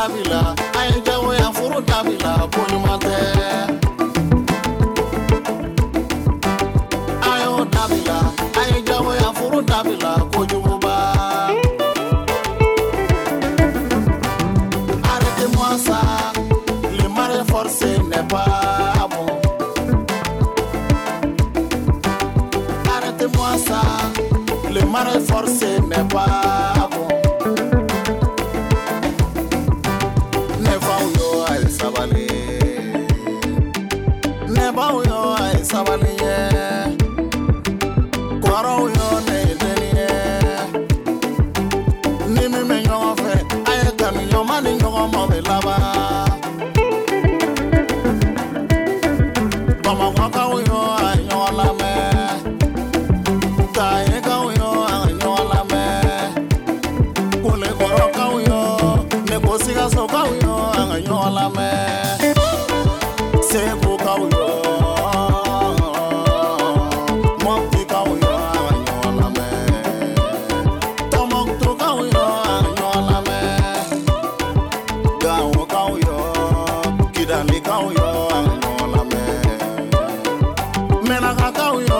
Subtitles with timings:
[0.00, 3.16] dabila a ye jagoya furu dabila ko ɲuman tɛ
[7.30, 8.16] a y'o dabila
[8.60, 10.94] a ye jagoya furu dabila ko juguba
[15.12, 16.00] arrêtez-moi ça
[16.98, 19.26] le mari forcé n'est pas bon.
[22.94, 23.80] Arrêtez-moi ça
[24.74, 26.89] le mari forcé n'est pas bon
[45.08, 45.82] bɛ laban
[49.84, 50.89] bamakɔkaw yo a ye
[81.10, 81.99] mɛnakakaw yo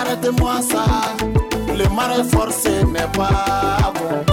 [0.00, 0.84] arrêtez-moi ça.
[1.76, 4.24] Le mari forcé n'est pas bon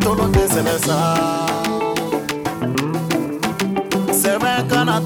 [0.00, 0.98] tolon tɛ sɛbɛ sa.
[4.20, 4.96] Sɛbɛ kana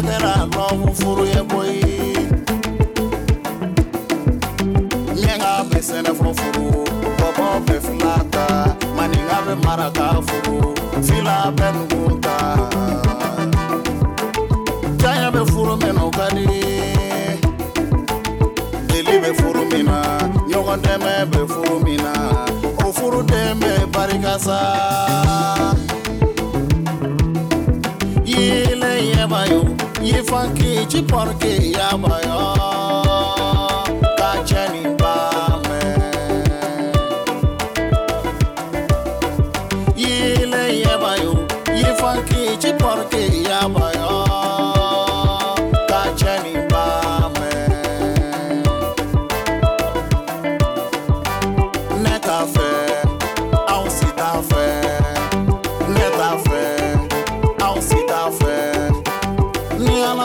[0.00, 1.80] furu bɛɛ kɛra lɔbu furu ye koyi
[5.20, 6.64] miɛnga bɛ sɛnɛfɔ furu
[7.18, 8.46] bɔbɔ bɛ fila ta
[8.96, 10.74] maninga bɛ maraka furu
[11.06, 12.36] fila bɛ nugu ta
[15.00, 16.46] janya bɛ furu min na o ka di
[18.88, 19.98] deli bɛ furu min na
[20.48, 22.12] ɲɔgɔn dɛmɛ bɛ furu min na
[22.84, 25.29] o furu den bɛ barika sa
[30.02, 32.40] yifanki chiporki yabayo
[34.18, 35.80] kacheni bame
[39.96, 41.32] yile yebayo
[41.76, 43.89] yifanki chiporki yabayo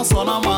[0.06, 0.55] Son of a.